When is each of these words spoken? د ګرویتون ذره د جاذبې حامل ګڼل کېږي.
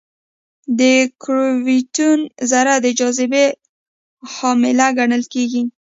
د 0.79 0.81
ګرویتون 1.23 2.19
ذره 2.51 2.73
د 2.85 2.87
جاذبې 2.99 3.45
حامل 4.33 4.79
ګڼل 4.97 5.23
کېږي. 5.33 5.63